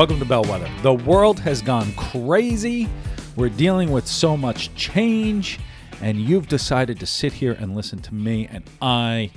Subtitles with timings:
[0.00, 0.66] Welcome to Bellwether.
[0.80, 2.88] The world has gone crazy.
[3.36, 5.60] We're dealing with so much change,
[6.00, 9.30] and you've decided to sit here and listen to me, and I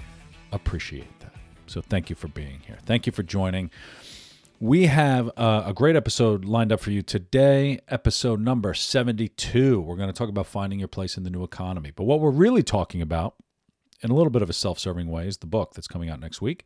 [0.53, 1.33] appreciate that.
[1.67, 2.77] So thank you for being here.
[2.85, 3.71] Thank you for joining.
[4.61, 9.81] We have uh, a great episode lined up for you today, episode number 72.
[9.81, 11.91] We're going to talk about finding your place in the new economy.
[11.93, 13.35] But what we're really talking about,
[13.99, 16.21] in a little bit of a self serving way, is the book that's coming out
[16.21, 16.65] next week,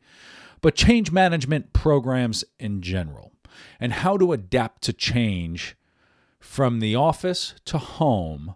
[0.62, 3.32] but change management programs in general
[3.80, 5.76] and how to adapt to change
[6.40, 8.56] from the office to home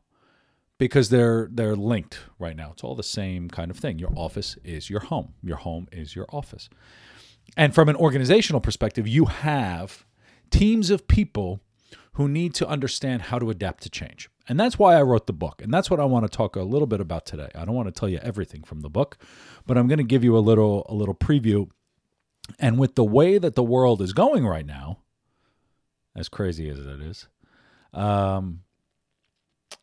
[0.78, 2.72] because they're they're linked right now.
[2.74, 4.00] It's all the same kind of thing.
[4.00, 5.34] Your office is your home.
[5.44, 6.70] Your home is your office.
[7.58, 10.06] And from an organizational perspective, you have
[10.50, 11.60] teams of people
[12.14, 14.30] who need to understand how to adapt to change.
[14.48, 15.62] And that's why I wrote the book.
[15.62, 17.50] And that's what I want to talk a little bit about today.
[17.56, 19.18] I don't want to tell you everything from the book,
[19.66, 21.70] but I'm going to give you a little a little preview
[22.60, 25.00] and with the way that the world is going right now,
[26.16, 27.28] as crazy as it is,
[27.94, 28.62] um,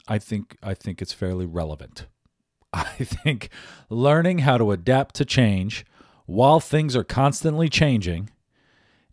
[0.07, 2.07] I think I think it's fairly relevant.
[2.73, 3.51] I think
[3.89, 5.85] learning how to adapt to change
[6.27, 8.31] while things are constantly changing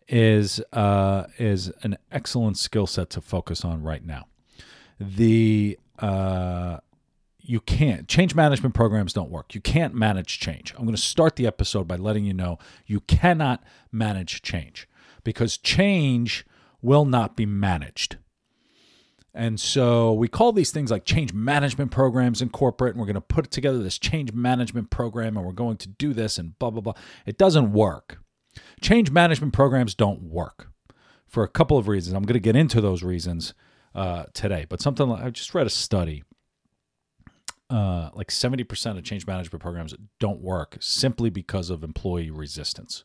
[0.08, 4.26] is uh, is an excellent skill set to focus on right now.
[5.00, 6.78] The uh,
[7.48, 9.54] you can't change management programs don't work.
[9.54, 10.74] You can't manage change.
[10.76, 14.88] I'm going to start the episode by letting you know you cannot manage change
[15.24, 16.44] because change
[16.82, 18.18] will not be managed.
[19.32, 23.14] And so we call these things like change management programs in corporate, and we're going
[23.14, 26.70] to put together this change management program, and we're going to do this and blah,
[26.70, 26.94] blah, blah.
[27.26, 28.18] It doesn't work.
[28.80, 30.68] Change management programs don't work
[31.26, 32.14] for a couple of reasons.
[32.14, 33.52] I'm going to get into those reasons
[33.94, 34.66] uh, today.
[34.68, 36.22] But something like I just read a study
[37.68, 43.04] uh, like 70% of change management programs don't work simply because of employee resistance.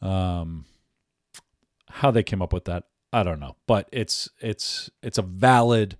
[0.00, 0.66] Um,
[1.88, 5.98] how they came up with that, I don't know, but it's it's it's a valid,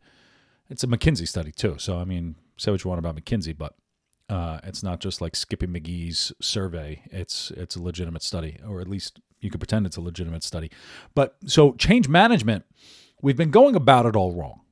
[0.70, 1.76] it's a McKinsey study too.
[1.78, 3.74] So I mean, say what you want about McKinsey, but
[4.30, 7.02] uh, it's not just like Skippy McGee's survey.
[7.10, 10.70] It's it's a legitimate study, or at least you could pretend it's a legitimate study.
[11.14, 12.64] But so change management,
[13.20, 14.62] we've been going about it all wrong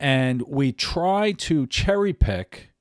[0.00, 2.72] and we try to cherry pick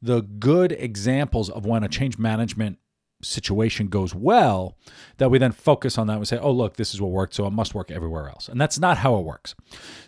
[0.00, 2.78] the good examples of when a change management
[3.22, 4.76] situation goes well
[5.18, 6.16] that we then focus on that.
[6.16, 8.48] And say oh look this is what worked so it must work everywhere else.
[8.48, 9.54] And that's not how it works.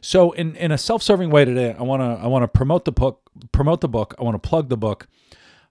[0.01, 2.93] So in, in a self-serving way today i want to i want to promote the
[2.93, 4.15] book promote the book.
[4.19, 5.07] I want to plug the book.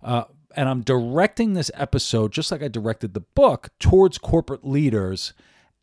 [0.01, 0.23] Uh,
[0.55, 5.33] and i'm directing this episode just like i directed the book towards corporate leaders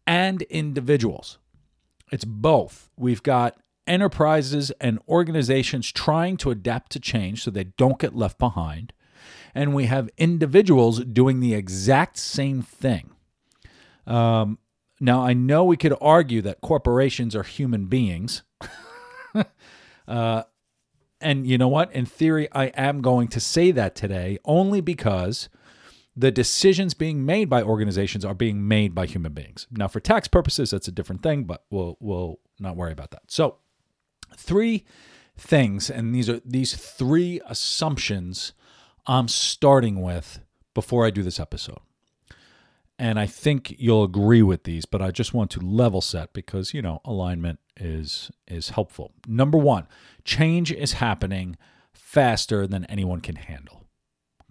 [0.06, 1.38] and individuals.
[2.10, 2.90] It's both.
[2.96, 3.56] We've got
[3.90, 8.92] enterprises and organizations trying to adapt to change so they don't get left behind.
[9.52, 13.10] And we have individuals doing the exact same thing.
[14.06, 14.58] Um,
[15.00, 18.42] now, I know we could argue that corporations are human beings.
[20.08, 20.42] uh,
[21.20, 21.92] and you know what?
[21.92, 25.48] In theory, I am going to say that today only because
[26.14, 29.66] the decisions being made by organizations are being made by human beings.
[29.70, 33.22] Now, for tax purposes, that's a different thing, but we'll we'll not worry about that.
[33.28, 33.56] So,
[34.36, 34.84] three
[35.36, 38.52] things, and these are these three assumptions
[39.06, 40.40] I'm starting with
[40.74, 41.80] before I do this episode.
[42.98, 46.74] And I think you'll agree with these, but I just want to level set because,
[46.74, 49.12] you know, alignment is is helpful.
[49.26, 49.86] Number 1,
[50.24, 51.56] change is happening
[51.94, 53.86] faster than anyone can handle.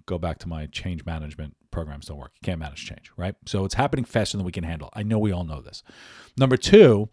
[0.07, 2.31] Go back to my change management programs don't work.
[2.41, 3.35] You can't manage change, right?
[3.46, 4.90] So it's happening faster than we can handle.
[4.94, 5.84] I know we all know this.
[6.37, 7.08] Number 2,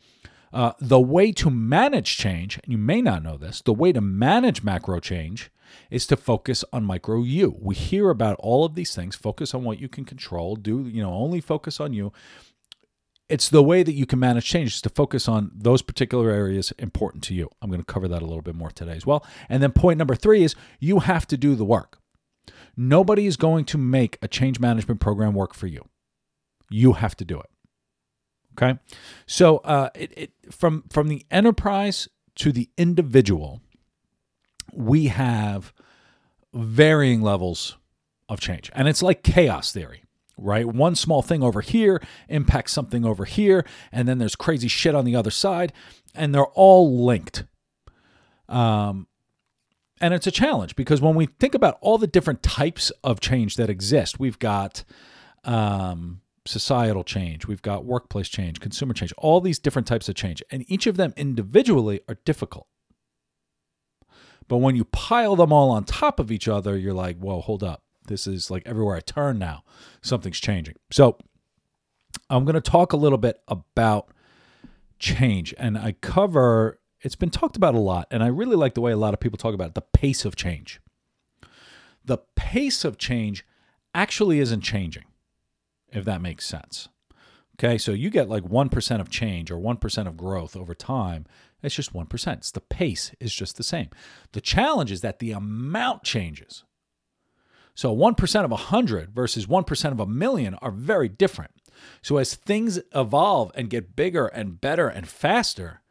[0.52, 4.00] uh, the way to manage change, and you may not know this, the way to
[4.00, 5.50] manage macro change
[5.90, 7.56] is to focus on micro you.
[7.60, 11.02] We hear about all of these things, focus on what you can control, do, you
[11.02, 12.12] know, only focus on you.
[13.28, 16.72] It's the way that you can manage change is to focus on those particular areas
[16.78, 17.50] important to you.
[17.60, 19.26] I'm going to cover that a little bit more today as well.
[19.48, 21.98] And then point number three is you have to do the work.
[22.76, 25.88] Nobody is going to make a change management program work for you.
[26.70, 27.50] You have to do it.
[28.58, 28.78] Okay,
[29.26, 33.60] so uh, it, it, from from the enterprise to the individual,
[34.72, 35.72] we have
[36.54, 37.76] varying levels
[38.28, 40.02] of change, and it's like chaos theory.
[40.38, 40.66] right?
[40.66, 45.04] One small thing over here impacts something over here, and then there's crazy shit on
[45.04, 45.72] the other side,
[46.14, 47.44] and they're all linked.
[48.48, 49.06] Um,
[50.00, 53.56] and it's a challenge because when we think about all the different types of change
[53.56, 54.84] that exist, we've got
[55.44, 60.42] um, societal change, we've got workplace change, consumer change, all these different types of change,
[60.50, 62.66] and each of them individually are difficult.
[64.48, 67.64] But when you pile them all on top of each other, you're like, whoa, hold
[67.64, 67.82] up.
[68.06, 69.64] This is like everywhere I turn now,
[70.00, 70.76] something's changing.
[70.92, 71.18] So
[72.30, 74.08] I'm going to talk a little bit about
[74.98, 78.80] change, and I cover it's been talked about a lot, and I really like the
[78.80, 80.80] way a lot of people talk about it, the pace of change.
[82.04, 83.44] The pace of change
[83.94, 85.04] actually isn't changing,
[85.90, 86.88] if that makes sense.
[87.58, 91.24] Okay, so you get like 1% of change or 1% of growth over time.
[91.62, 92.32] It's just 1%.
[92.34, 93.88] It's the pace is just the same.
[94.32, 96.64] The challenge is that the amount changes.
[97.74, 101.52] So 1% of 100 versus 1% of a million are very different.
[102.02, 105.82] So as things evolve and get bigger and better and faster,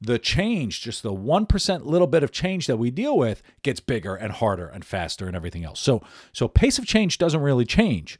[0.00, 4.14] the change, just the 1% little bit of change that we deal with gets bigger
[4.14, 5.80] and harder and faster and everything else.
[5.80, 6.02] So
[6.32, 8.18] so pace of change doesn't really change,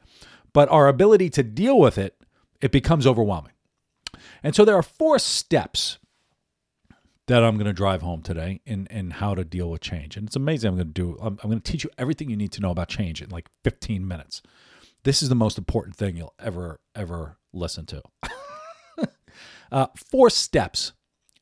[0.52, 2.16] but our ability to deal with it,
[2.60, 3.52] it becomes overwhelming.
[4.42, 5.98] And so there are four steps
[7.26, 10.16] that I'm going to drive home today in, in how to deal with change.
[10.16, 10.68] And it's amazing.
[10.68, 12.70] I'm going to do, I'm, I'm going to teach you everything you need to know
[12.70, 14.42] about change in like 15 minutes.
[15.04, 18.02] This is the most important thing you'll ever, ever listen to.
[19.72, 20.92] uh, four steps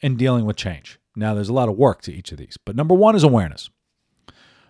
[0.01, 0.99] in dealing with change.
[1.15, 3.71] Now, there's a lot of work to each of these, but number one is awareness.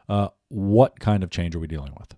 [0.08, 2.14] Uh, what kind of change are we dealing with?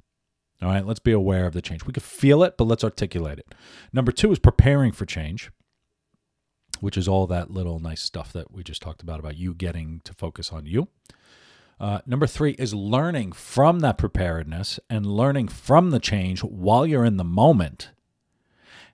[0.61, 1.85] All right, let's be aware of the change.
[1.85, 3.55] We can feel it, but let's articulate it.
[3.93, 5.51] Number two is preparing for change
[6.81, 10.01] which is all that little nice stuff that we just talked about, about you getting
[10.05, 10.89] to focus on you.
[11.81, 17.05] Uh, number three is learning from that preparedness and learning from the change while you're
[17.05, 17.91] in the moment.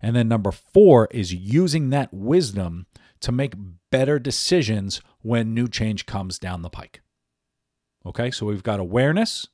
[0.03, 2.87] And then number four is using that wisdom
[3.21, 3.55] to make
[3.91, 7.01] better decisions when new change comes down the pike.
[8.05, 9.49] Okay, so we've got awareness,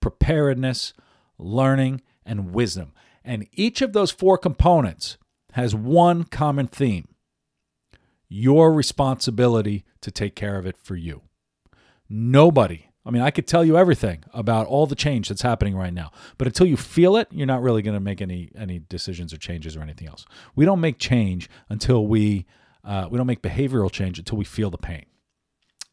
[0.00, 0.92] preparedness,
[1.38, 2.92] learning, and wisdom.
[3.24, 5.16] And each of those four components
[5.52, 7.08] has one common theme
[8.28, 11.22] your responsibility to take care of it for you.
[12.08, 15.92] Nobody, I mean, I could tell you everything about all the change that's happening right
[15.92, 19.32] now, but until you feel it, you're not really going to make any any decisions
[19.32, 20.24] or changes or anything else.
[20.56, 22.46] We don't make change until we
[22.82, 25.04] uh, we don't make behavioral change until we feel the pain.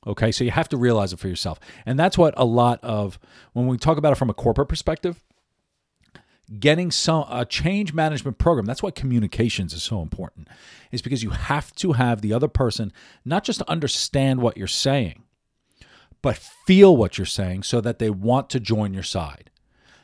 [0.07, 3.19] Okay, so you have to realize it for yourself, and that's what a lot of
[3.53, 5.21] when we talk about it from a corporate perspective
[6.59, 8.65] getting some a change management program.
[8.65, 10.47] That's why communications is so important
[10.91, 12.91] is because you have to have the other person
[13.23, 15.23] not just understand what you're saying
[16.21, 19.49] but feel what you're saying so that they want to join your side.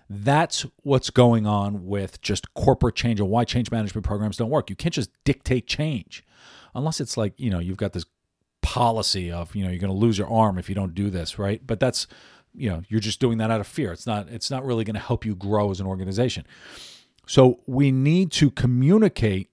[0.09, 4.69] That's what's going on with just corporate change and why change management programs don't work.
[4.69, 6.23] You can't just dictate change
[6.73, 8.05] unless it's like you know you've got this
[8.61, 11.37] policy of you know you're going to lose your arm if you don't do this
[11.37, 11.65] right?
[11.65, 12.07] But that's
[12.57, 13.91] you know you're just doing that out of fear.
[13.91, 16.45] It's not it's not really going to help you grow as an organization.
[17.25, 19.49] So we need to communicate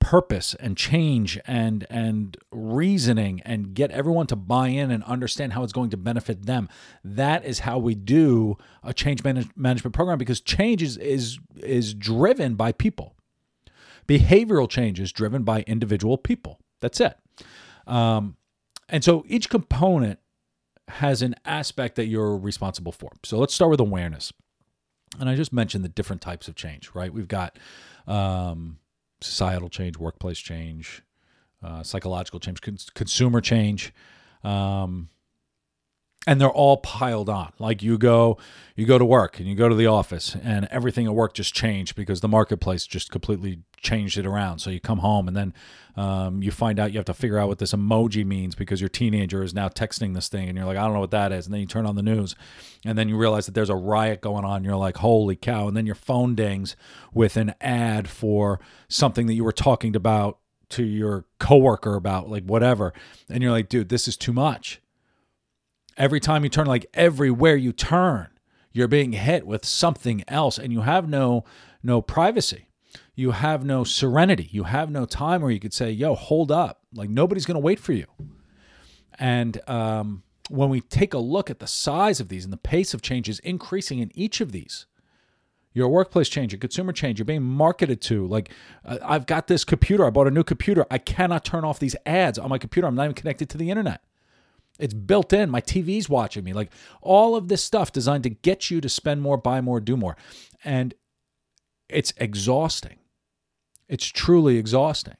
[0.00, 5.62] purpose and change and and reasoning and get everyone to buy in and understand how
[5.62, 6.68] it's going to benefit them.
[7.02, 11.94] That is how we do a change manage- management program because change is is is
[11.94, 13.14] driven by people.
[14.06, 16.60] Behavioral change is driven by individual people.
[16.80, 17.16] That's it.
[17.86, 18.36] Um,
[18.88, 20.18] and so each component
[20.88, 23.12] has an aspect that you're responsible for.
[23.24, 24.32] So let's start with awareness.
[25.18, 27.12] And I just mentioned the different types of change, right?
[27.12, 27.58] We've got
[28.06, 28.78] um,
[29.20, 31.02] societal change, workplace change,
[31.62, 33.92] uh, psychological change, cons- consumer change.
[34.42, 35.08] Um,
[36.26, 37.52] and they're all piled on.
[37.58, 38.38] Like you go
[38.76, 41.54] you go to work and you go to the office and everything at work just
[41.54, 44.58] changed because the marketplace just completely changed it around.
[44.58, 45.54] So you come home and then
[45.96, 48.88] um, you find out you have to figure out what this emoji means because your
[48.88, 51.46] teenager is now texting this thing and you're like i don't know what that is.
[51.46, 52.34] And then you turn on the news
[52.84, 54.64] and then you realize that there's a riot going on.
[54.64, 55.68] You're like holy cow.
[55.68, 56.74] And then your phone dings
[57.12, 60.38] with an ad for something that you were talking about
[60.70, 62.92] to your coworker about like whatever.
[63.28, 64.80] And you're like dude this is too much
[65.96, 68.28] Every time you turn, like everywhere you turn,
[68.72, 71.44] you're being hit with something else and you have no
[71.82, 72.68] no privacy.
[73.14, 74.48] You have no serenity.
[74.50, 76.80] You have no time where you could say, yo, hold up.
[76.92, 78.06] Like nobody's going to wait for you.
[79.18, 82.94] And um, when we take a look at the size of these and the pace
[82.94, 84.86] of change is increasing in each of these,
[85.72, 88.26] your workplace change, your consumer change, you're being marketed to.
[88.26, 88.50] Like,
[88.84, 90.04] uh, I've got this computer.
[90.04, 90.86] I bought a new computer.
[90.90, 92.86] I cannot turn off these ads on my computer.
[92.86, 94.02] I'm not even connected to the internet.
[94.78, 95.50] It's built in.
[95.50, 96.52] My TV's watching me.
[96.52, 99.96] Like all of this stuff designed to get you to spend more, buy more, do
[99.96, 100.16] more.
[100.64, 100.94] And
[101.88, 102.98] it's exhausting.
[103.88, 105.16] It's truly exhausting.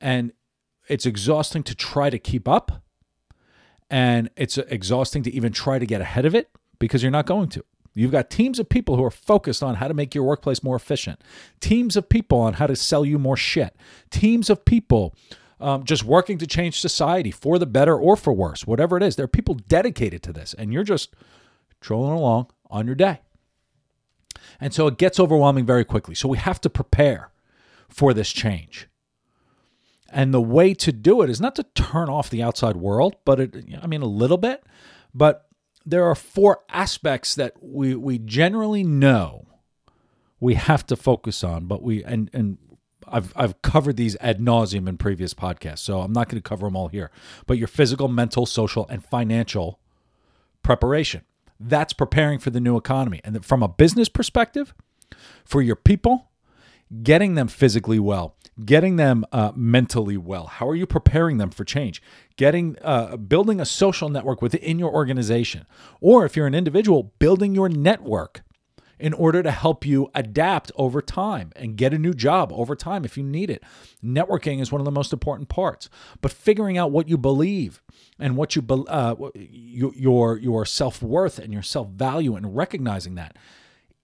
[0.00, 0.32] And
[0.88, 2.82] it's exhausting to try to keep up.
[3.90, 7.48] And it's exhausting to even try to get ahead of it because you're not going
[7.50, 7.64] to.
[7.94, 10.76] You've got teams of people who are focused on how to make your workplace more
[10.76, 11.22] efficient,
[11.60, 13.76] teams of people on how to sell you more shit,
[14.10, 15.14] teams of people
[15.62, 19.16] um, just working to change society for the better or for worse, whatever it is.
[19.16, 21.14] There are people dedicated to this, and you're just
[21.80, 23.20] trolling along on your day.
[24.60, 26.14] And so it gets overwhelming very quickly.
[26.14, 27.30] So we have to prepare
[27.88, 28.88] for this change.
[30.10, 33.40] And the way to do it is not to turn off the outside world, but
[33.40, 34.62] it, I mean, a little bit,
[35.14, 35.46] but
[35.86, 39.46] there are four aspects that we, we generally know
[40.38, 42.58] we have to focus on, but we, and, and
[43.12, 46.66] I've, I've covered these ad nauseum in previous podcasts, so I'm not going to cover
[46.66, 47.10] them all here.
[47.46, 49.78] But your physical, mental, social, and financial
[50.62, 51.22] preparation.
[51.60, 53.20] That's preparing for the new economy.
[53.22, 54.74] And from a business perspective,
[55.44, 56.30] for your people,
[57.02, 60.46] getting them physically well, getting them uh, mentally well.
[60.46, 62.02] How are you preparing them for change?
[62.36, 65.66] Getting, uh, building a social network within your organization,
[66.00, 68.42] or if you're an individual, building your network
[68.98, 73.04] in order to help you adapt over time and get a new job over time
[73.04, 73.62] if you need it.
[74.04, 75.88] Networking is one of the most important parts,
[76.20, 77.82] but figuring out what you believe
[78.18, 83.36] and what you uh, your your self worth and your self value and recognizing that,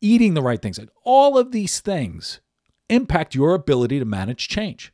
[0.00, 2.40] eating the right things, all of these things
[2.88, 4.92] impact your ability to manage change.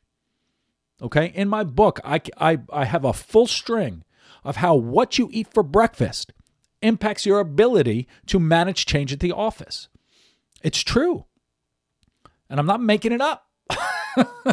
[1.03, 4.05] Okay, in my book, I, I, I have a full string
[4.45, 6.33] of how what you eat for breakfast
[6.85, 9.89] impacts your ability to manage change at the office.
[10.63, 11.25] It's true.
[12.49, 13.49] And I'm not making it up.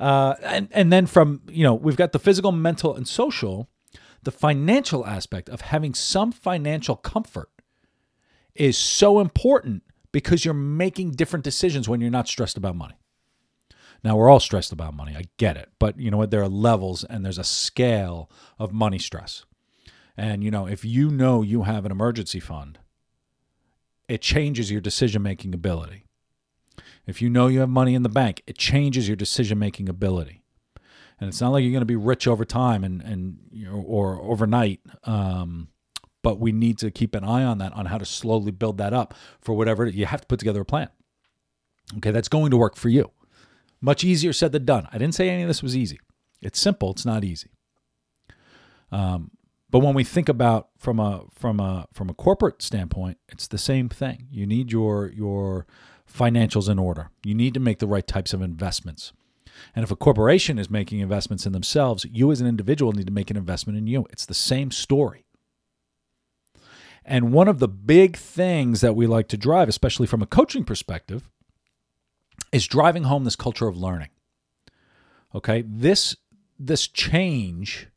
[0.00, 3.68] uh, and, and then from, you know, we've got the physical, mental, and social.
[4.22, 7.50] The financial aspect of having some financial comfort
[8.54, 9.82] is so important
[10.12, 12.94] because you're making different decisions when you're not stressed about money.
[14.02, 15.14] Now we're all stressed about money.
[15.16, 15.70] I get it.
[15.78, 16.30] But you know what?
[16.30, 19.44] There are levels and there's a scale of money stress.
[20.16, 22.78] And you know, if you know you have an emergency fund
[24.08, 26.06] it changes your decision making ability.
[27.06, 30.42] If you know you have money in the bank, it changes your decision making ability.
[31.18, 33.38] And it's not like you're going to be rich over time and and
[33.72, 34.80] or overnight.
[35.04, 35.68] Um,
[36.22, 38.92] but we need to keep an eye on that on how to slowly build that
[38.92, 40.88] up for whatever you have to put together a plan.
[41.98, 43.12] Okay, that's going to work for you.
[43.80, 44.88] Much easier said than done.
[44.92, 46.00] I didn't say any of this was easy.
[46.42, 46.90] It's simple.
[46.90, 47.50] It's not easy.
[48.90, 49.30] Um,
[49.70, 53.58] but when we think about from a from a from a corporate standpoint, it's the
[53.58, 54.28] same thing.
[54.30, 55.66] You need your your
[56.10, 57.10] financials in order.
[57.24, 59.12] You need to make the right types of investments.
[59.74, 63.12] And if a corporation is making investments in themselves, you as an individual need to
[63.12, 64.06] make an investment in you.
[64.10, 65.24] It's the same story.
[67.04, 70.64] And one of the big things that we like to drive, especially from a coaching
[70.64, 71.28] perspective,
[72.52, 74.10] is driving home this culture of learning.
[75.34, 75.62] Okay?
[75.66, 76.16] This
[76.58, 77.88] this change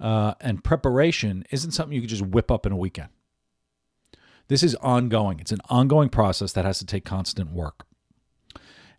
[0.00, 3.08] uh, and preparation isn't something you can just whip up in a weekend.
[4.48, 5.40] This is ongoing.
[5.40, 7.84] It's an ongoing process that has to take constant work.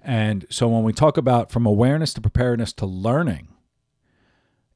[0.01, 3.49] And so when we talk about from awareness to preparedness to learning,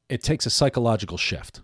[0.09, 1.61] it takes a psychological shift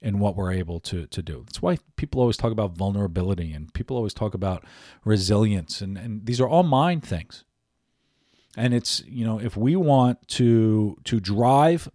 [0.00, 1.42] in what we're able to, to do.
[1.44, 4.64] That's why people always talk about vulnerability and people always talk about
[5.04, 5.80] resilience.
[5.80, 7.44] And, and these are all mind things.
[8.56, 11.88] And it's, you know, if we want to to drive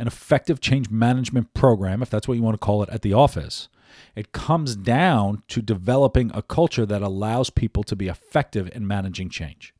[0.00, 3.12] an effective change management program, if that's what you want to call it, at the
[3.12, 3.68] office.
[4.16, 9.28] It comes down to developing a culture that allows people to be effective in managing
[9.28, 9.74] change.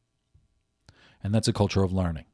[1.25, 2.27] And that's a culture of learning.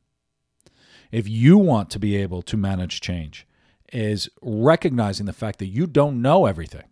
[1.13, 3.47] If you want to be able to manage change,
[3.93, 6.89] is recognizing the fact that you don't know everything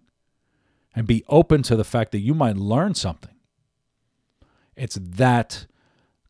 [0.94, 3.34] and be open to the fact that you might learn something.
[4.76, 5.66] It's that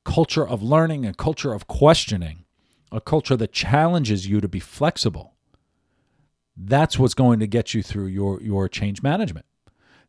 [0.07, 2.44] culture of learning and culture of questioning
[2.93, 5.35] a culture that challenges you to be flexible.
[6.57, 9.47] That's what's going to get you through your your change management.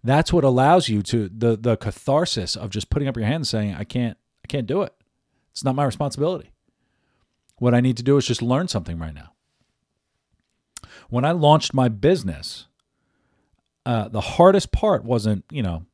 [0.04, 3.48] That's what allows you to the the catharsis of just putting up your hand and
[3.48, 4.94] saying I can't I can't do it.
[5.52, 6.52] It's not my responsibility.
[7.58, 9.32] What I need to do is just learn something right now.
[11.10, 12.68] When I launched my business,
[13.86, 15.86] uh, the hardest part wasn't, you know,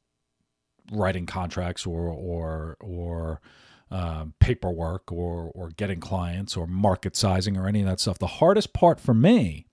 [0.91, 3.41] writing contracts or or or
[3.91, 8.17] uh, paperwork or or getting clients or market sizing or any of that stuff.
[8.17, 9.65] The hardest part for me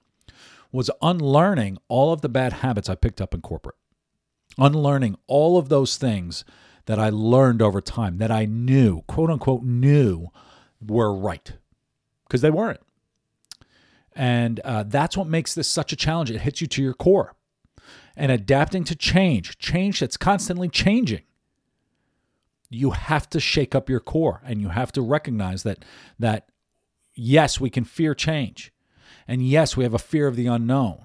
[0.73, 3.77] was unlearning all of the bad habits I picked up in corporate.
[4.59, 6.45] Unlearning all of those things
[6.87, 10.29] that I learned over time that I knew, quote unquote, knew
[10.85, 11.53] were right
[12.27, 12.81] because they weren't.
[14.15, 16.31] And uh, that's what makes this such a challenge.
[16.31, 17.35] It hits you to your core.
[18.17, 21.23] And adapting to change, change that's constantly changing,
[22.71, 25.85] you have to shake up your core and you have to recognize that
[26.19, 26.49] that
[27.15, 28.73] yes, we can fear change.
[29.27, 31.05] And yes, we have a fear of the unknown.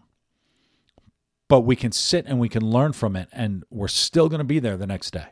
[1.50, 4.46] But we can sit and we can learn from it and we're still going to
[4.46, 5.28] be there the next day.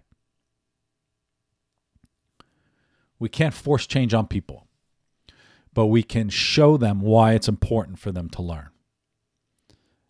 [3.17, 4.67] We can't force change on people,
[5.73, 8.69] but we can show them why it's important for them to learn.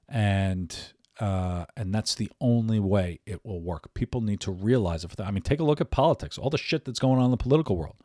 [0.07, 0.75] And
[1.21, 3.93] uh, and that's the only way it will work.
[3.93, 5.13] People need to realize it.
[5.21, 7.37] I mean, take a look at politics, all the shit that's going on in the
[7.37, 7.95] political world.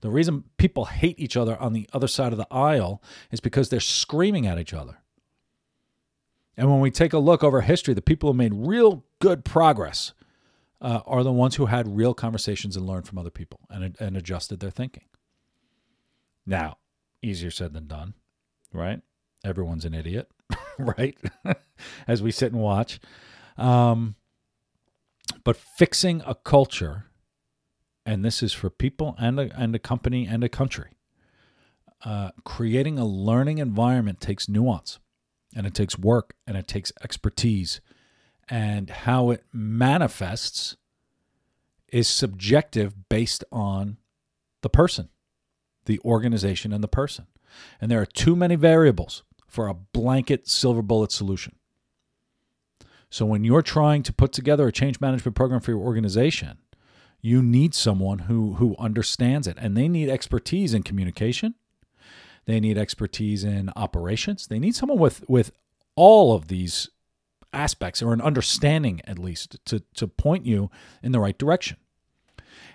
[0.00, 3.68] The reason people hate each other on the other side of the aisle is because
[3.68, 4.96] they're screaming at each other.
[6.56, 10.14] And when we take a look over history, the people who made real good progress
[10.80, 14.16] uh, are the ones who had real conversations and learned from other people and, and
[14.16, 15.04] adjusted their thinking.
[16.46, 16.78] Now,
[17.20, 18.14] easier said than done,
[18.72, 19.02] right?
[19.44, 20.30] Everyone's an idiot,
[20.78, 21.16] right?
[22.06, 23.00] As we sit and watch.
[23.56, 24.16] Um,
[25.44, 27.06] but fixing a culture,
[28.04, 30.90] and this is for people and a, and a company and a country,
[32.04, 34.98] uh, creating a learning environment takes nuance
[35.54, 37.80] and it takes work and it takes expertise
[38.48, 40.76] and how it manifests
[41.88, 43.98] is subjective based on
[44.62, 45.10] the person,
[45.84, 47.26] the organization, and the person.
[47.80, 51.54] And there are too many variables for a blanket silver bullet solution.
[53.10, 56.56] So when you're trying to put together a change management program for your organization,
[57.20, 61.54] you need someone who who understands it and they need expertise in communication.
[62.46, 64.46] They need expertise in operations.
[64.46, 65.52] They need someone with with
[65.96, 66.88] all of these
[67.52, 70.70] aspects or an understanding at least to, to point you
[71.02, 71.76] in the right direction.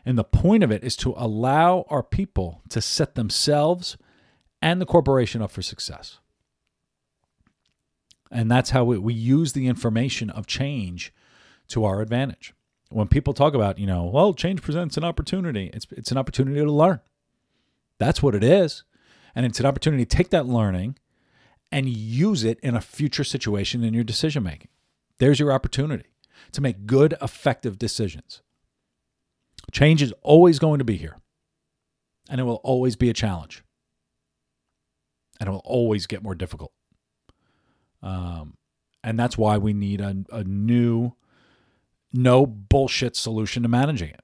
[0.06, 3.98] And the point of it is to allow our people to set themselves
[4.62, 6.20] and the corporation up for success.
[8.32, 11.14] And that's how we, we use the information of change
[11.70, 12.54] to our advantage.
[12.90, 16.60] When people talk about, you know, well, change presents an opportunity, it's, it's an opportunity
[16.60, 17.00] to learn.
[18.00, 18.84] That's what it is.
[19.36, 20.98] And it's an opportunity to take that learning
[21.72, 24.70] and use it in a future situation in your decision making.
[25.20, 26.06] There's your opportunity
[26.54, 28.42] to make good, effective decisions.
[29.72, 31.18] Change is always going to be here,
[32.30, 33.64] and it will always be a challenge,
[35.40, 36.72] and it will always get more difficult.
[38.02, 38.58] Um,
[39.04, 41.14] and that's why we need a, a new,
[42.14, 44.22] no bullshit solution to managing it.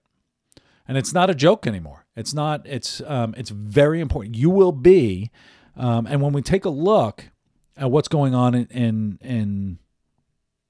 [0.88, 2.06] And it's not a joke anymore.
[2.16, 2.68] It's not.
[2.68, 4.36] It's um, it's very important.
[4.36, 5.32] You will be,
[5.78, 7.30] um, and when we take a look
[7.78, 9.80] at what's going on in, in in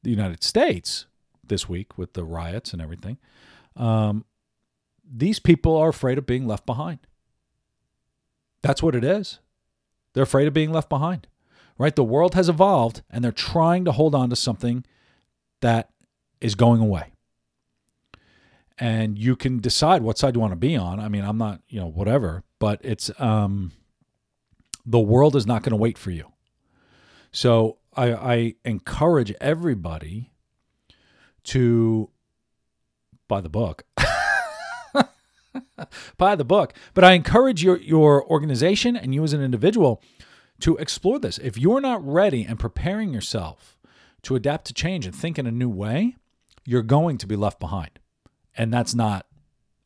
[0.03, 1.07] the United States
[1.45, 3.17] this week with the riots and everything,
[3.75, 4.23] um,
[5.03, 6.99] these people are afraid of being left behind.
[8.61, 9.39] That's what it is.
[10.13, 11.27] They're afraid of being left behind,
[11.77, 11.95] right?
[11.95, 14.86] The world has evolved and they're trying to hold on to something
[15.62, 15.89] that
[16.41, 17.12] is going away.
[18.77, 20.99] And you can decide what side you want to be on.
[20.99, 23.71] I mean, I'm not, you know, whatever, but it's um
[24.86, 26.31] the world is not going to wait for you.
[27.31, 30.31] So I, I encourage everybody
[31.45, 32.09] to
[33.27, 33.83] buy the book.
[36.17, 36.73] buy the book.
[36.93, 40.01] But I encourage your, your organization and you as an individual
[40.59, 41.37] to explore this.
[41.37, 43.77] If you're not ready and preparing yourself
[44.23, 46.15] to adapt to change and think in a new way,
[46.65, 47.99] you're going to be left behind.
[48.55, 49.25] And that's not,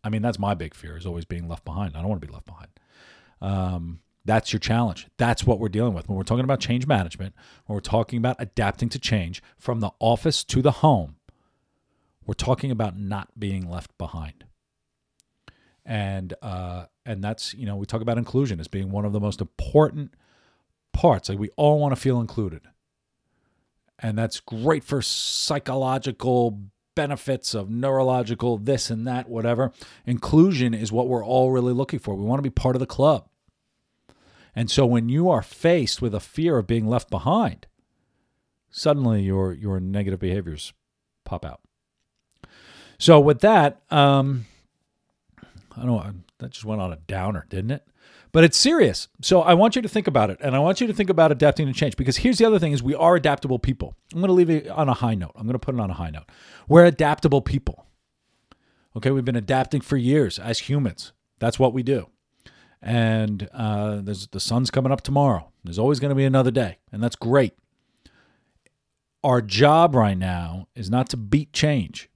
[0.03, 1.95] I mean, that's my big fear is always being left behind.
[1.95, 2.69] I don't want to be left behind.
[3.41, 5.07] Um, that's your challenge.
[5.17, 6.09] That's what we're dealing with.
[6.09, 7.33] When we're talking about change management,
[7.65, 11.15] when we're talking about adapting to change from the office to the home,
[12.25, 14.43] we're talking about not being left behind.
[15.85, 19.21] And uh, and that's you know we talk about inclusion as being one of the
[19.21, 20.13] most important
[20.97, 21.29] parts.
[21.29, 22.61] Like we all want to feel included,
[23.99, 26.59] and that's great for psychological
[26.95, 29.71] benefits of neurological this and that whatever.
[30.05, 32.15] Inclusion is what we're all really looking for.
[32.15, 33.29] We want to be part of the club.
[34.55, 37.67] And so when you are faced with a fear of being left behind,
[38.71, 40.73] suddenly your your negative behaviors
[41.23, 41.61] pop out.
[42.97, 44.47] So with that, um,
[45.75, 47.87] I don't know, that just went on a downer, didn't it?
[48.31, 49.07] But it's serious.
[49.21, 51.31] So I want you to think about it, and I want you to think about
[51.31, 51.95] adapting to change.
[51.95, 53.95] Because here's the other thing: is we are adaptable people.
[54.13, 55.31] I'm going to leave it on a high note.
[55.35, 56.29] I'm going to put it on a high note.
[56.67, 57.85] We're adaptable people.
[58.95, 61.13] Okay, we've been adapting for years as humans.
[61.39, 62.09] That's what we do
[62.81, 65.51] and uh, there's the sun's coming up tomorrow.
[65.63, 67.53] There's always going to be another day, and that's great.
[69.23, 72.09] Our job right now is not to beat change,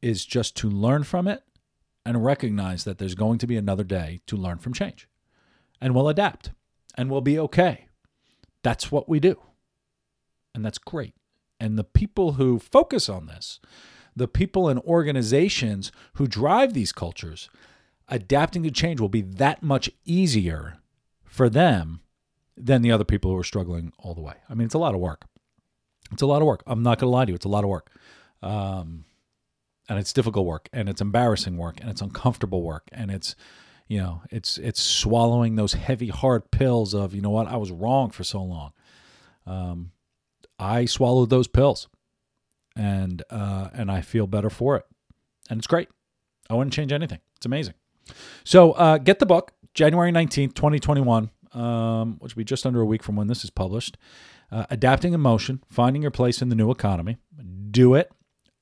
[0.00, 1.42] is just to learn from it
[2.06, 5.08] and recognize that there's going to be another day to learn from change,
[5.80, 6.50] and we'll adapt,
[6.96, 7.86] and we'll be okay.
[8.62, 9.40] That's what we do,
[10.54, 11.14] and that's great.
[11.60, 13.60] And the people who focus on this,
[14.16, 17.48] the people and organizations who drive these cultures,
[18.08, 20.78] adapting to change will be that much easier
[21.24, 22.00] for them
[22.56, 24.34] than the other people who are struggling all the way.
[24.48, 25.24] I mean, it's a lot of work.
[26.12, 26.62] It's a lot of work.
[26.66, 27.36] I'm not going to lie to you.
[27.36, 27.90] It's a lot of work.
[28.42, 29.04] Um,
[29.88, 33.34] and it's difficult work and it's embarrassing work and it's uncomfortable work and it's
[33.86, 37.70] you know it's it's swallowing those heavy hard pills of you know what i was
[37.70, 38.72] wrong for so long.
[39.46, 39.92] Um,
[40.58, 41.88] i swallowed those pills
[42.76, 44.86] and uh, and i feel better for it.
[45.50, 45.88] And it's great.
[46.48, 47.20] I wouldn't change anything.
[47.36, 47.74] It's amazing.
[48.44, 52.84] So uh, get the book january 19th 2021 um, which will be just under a
[52.84, 53.96] week from when this is published.
[54.50, 57.16] Uh, Adapt in Motion finding your place in the new economy.
[57.70, 58.10] Do it.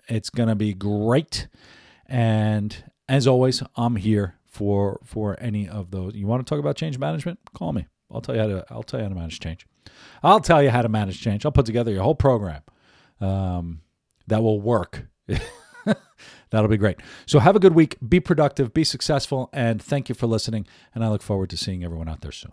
[0.08, 1.48] It's going to be great.
[2.06, 6.14] And as always, I'm here for for any of those.
[6.14, 7.40] You want to talk about change management?
[7.54, 7.86] Call me.
[8.10, 9.66] I'll tell you how to I'll tell you how to manage change.
[10.22, 11.44] I'll tell you how to manage change.
[11.44, 12.62] I'll put together your whole program
[13.20, 13.80] um,
[14.28, 15.06] that will work.
[16.50, 16.98] That'll be great.
[17.24, 17.96] So have a good week.
[18.06, 18.74] Be productive.
[18.74, 19.48] Be successful.
[19.54, 20.66] And thank you for listening.
[20.94, 22.52] And I look forward to seeing everyone out there soon.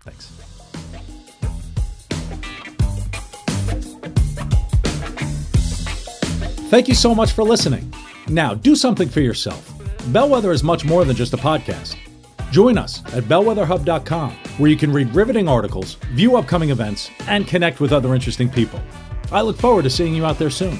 [0.00, 0.32] Thanks.
[6.70, 7.92] Thank you so much for listening.
[8.28, 9.73] Now, do something for yourself.
[10.12, 11.96] Bellwether is much more than just a podcast.
[12.50, 17.80] Join us at bellwetherhub.com, where you can read riveting articles, view upcoming events, and connect
[17.80, 18.80] with other interesting people.
[19.32, 20.78] I look forward to seeing you out there soon.